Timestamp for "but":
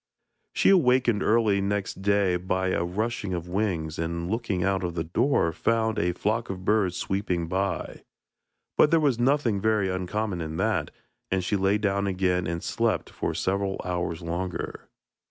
8.79-8.89